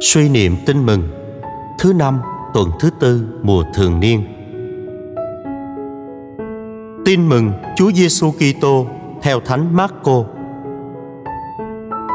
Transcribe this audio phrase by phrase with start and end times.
[0.00, 1.02] Suy niệm tin mừng
[1.78, 2.20] Thứ năm
[2.54, 4.24] tuần thứ tư mùa thường niên
[7.04, 8.86] Tin mừng Chúa Giêsu Kitô
[9.22, 10.24] theo Thánh Marco.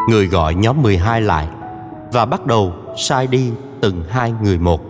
[0.10, 1.48] Người gọi nhóm 12 lại
[2.14, 3.52] và bắt đầu sai đi
[3.82, 4.82] từng hai người một.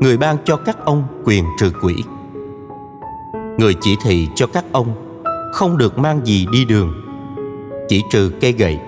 [0.00, 1.94] Người ban cho các ông quyền trừ quỷ.
[3.58, 4.88] Người chỉ thị cho các ông
[5.52, 6.92] không được mang gì đi đường,
[7.88, 8.78] chỉ trừ cây gậy,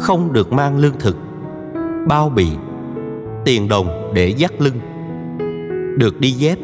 [0.00, 1.16] không được mang lương thực,
[2.06, 2.48] bao bì,
[3.44, 4.80] tiền đồng để dắt lưng,
[5.98, 6.58] được đi dép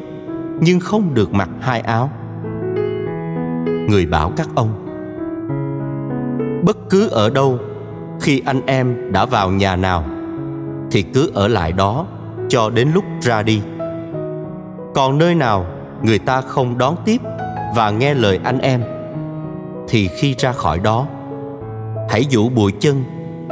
[0.61, 2.11] nhưng không được mặc hai áo.
[3.89, 4.85] Người bảo các ông
[6.65, 7.59] bất cứ ở đâu
[8.21, 10.05] khi anh em đã vào nhà nào
[10.91, 12.07] thì cứ ở lại đó
[12.49, 13.63] cho đến lúc ra đi.
[14.95, 15.67] Còn nơi nào
[16.03, 17.21] người ta không đón tiếp
[17.77, 18.83] và nghe lời anh em
[19.89, 21.07] thì khi ra khỏi đó
[22.09, 23.05] hãy dụ bụi chân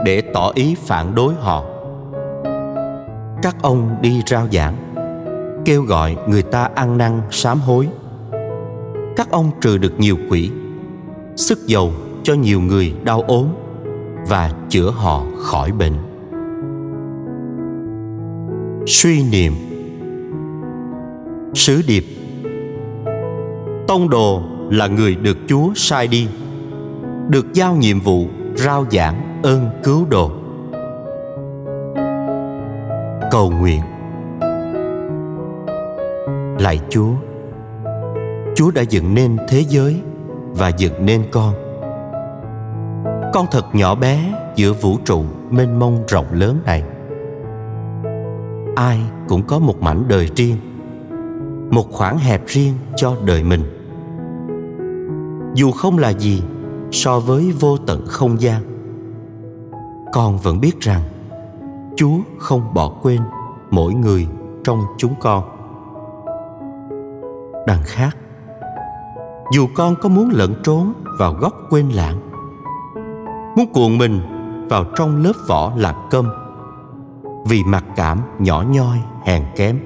[0.05, 1.65] để tỏ ý phản đối họ
[3.43, 4.77] các ông đi rao giảng,
[5.65, 7.89] kêu gọi người ta ăn năn, sám hối.
[9.17, 10.51] Các ông trừ được nhiều quỷ,
[11.37, 13.47] sức dầu cho nhiều người đau ốm
[14.29, 15.95] và chữa họ khỏi bệnh.
[18.87, 19.53] Suy niệm.
[21.55, 22.05] Sứ điệp.
[23.89, 26.29] Tông đồ là người được chúa sai đi,
[27.29, 30.42] được giao nhiệm vụ rao giảng ơn cứu độ
[33.33, 33.81] cầu nguyện.
[36.59, 37.11] Lạy chúa
[38.55, 40.01] chúa đã dựng nên thế giới
[40.55, 41.55] và dựng nên con.
[43.33, 46.83] Con thật nhỏ bé giữa vũ trụ mênh mông rộng lớn này.
[48.77, 50.57] Ai cũng có một mảnh đời riêng,
[51.71, 53.63] một khoảng hẹp riêng cho đời mình.
[55.55, 56.43] Dù không là gì
[56.91, 58.63] so với vô tận không gian,
[60.13, 61.03] con vẫn biết rằng
[62.03, 63.21] chúa không bỏ quên
[63.71, 64.27] mỗi người
[64.65, 65.45] trong chúng con.
[67.67, 68.17] Đằng khác,
[69.53, 72.21] dù con có muốn lẫn trốn vào góc quên lãng,
[73.57, 74.21] muốn cuộn mình
[74.71, 76.31] vào trong lớp vỏ lạc câm
[77.47, 79.81] vì mặc cảm nhỏ nhoi, hèn kém,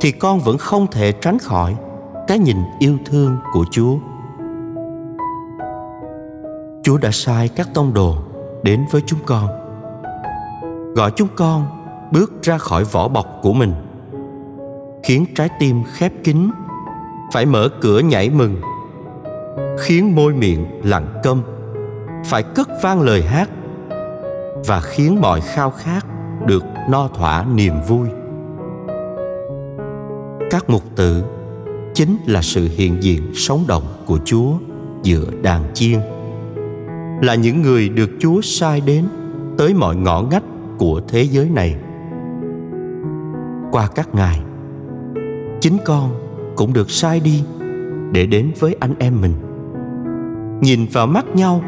[0.00, 1.76] thì con vẫn không thể tránh khỏi
[2.26, 3.96] cái nhìn yêu thương của chúa.
[6.82, 8.16] Chúa đã sai các tông đồ
[8.62, 9.67] đến với chúng con
[10.98, 11.66] gọi chúng con
[12.12, 13.72] bước ra khỏi vỏ bọc của mình.
[15.04, 16.50] Khiến trái tim khép kín,
[17.32, 18.56] phải mở cửa nhảy mừng.
[19.80, 21.42] Khiến môi miệng lặng câm,
[22.24, 23.50] phải cất vang lời hát.
[24.66, 26.06] Và khiến mọi khao khát
[26.46, 28.08] được no thỏa niềm vui.
[30.50, 31.24] Các mục tử
[31.94, 34.52] chính là sự hiện diện sống động của chúa
[35.02, 35.98] giữa đàn chiên.
[37.22, 39.08] Là những người được chúa sai đến
[39.58, 40.42] tới mọi ngõ ngách
[40.78, 41.76] của thế giới này.
[43.72, 44.40] Qua các ngài,
[45.60, 46.10] chính con
[46.56, 47.44] cũng được sai đi
[48.12, 49.34] để đến với anh em mình.
[50.60, 51.62] Nhìn vào mắt nhau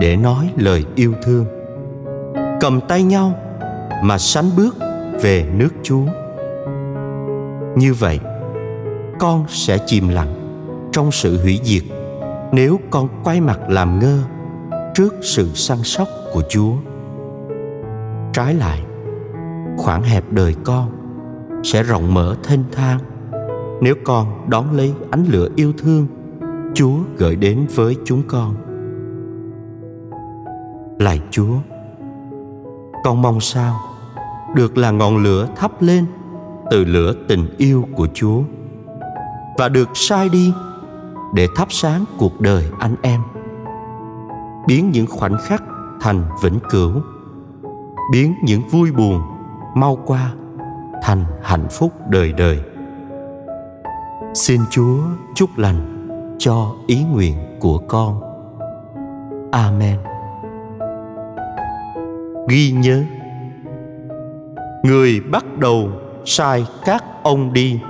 [0.00, 1.46] để nói lời yêu thương.
[2.60, 3.32] Cầm tay nhau
[4.02, 4.76] mà sánh bước
[5.22, 6.04] về nước chúa.
[7.76, 8.20] Như vậy,
[9.18, 10.34] con sẽ chìm lặng
[10.92, 11.82] trong sự hủy diệt
[12.52, 14.18] nếu con quay mặt làm ngơ
[14.94, 16.72] trước sự săn sóc của chúa
[18.36, 18.82] trái lại.
[19.76, 20.90] Khoảng hẹp đời con
[21.62, 22.98] sẽ rộng mở thênh thang.
[23.80, 26.06] Nếu con đón lấy ánh lửa yêu thương,
[26.74, 28.54] chúa gửi đến với chúng con.
[30.98, 31.54] Lạy chúa,
[33.04, 33.76] con mong sao
[34.54, 36.06] được là ngọn lửa thắp lên
[36.70, 38.40] từ lửa tình yêu của chúa
[39.58, 40.52] và được sai đi
[41.34, 43.20] để thắp sáng cuộc đời anh em,
[44.66, 45.62] biến những khoảnh khắc
[46.00, 46.92] thành vĩnh cửu
[48.12, 49.22] biến những vui buồn
[49.74, 50.32] mau qua
[51.02, 52.60] thành hạnh phúc đời đời.
[54.34, 54.98] Xin chúa
[55.34, 56.08] chúc lành
[56.38, 58.20] cho ý nguyện của con.
[59.52, 59.98] Amen.
[62.48, 63.02] Ghi nhớ,
[64.82, 65.90] người bắt đầu
[66.24, 67.80] sai các ông đi.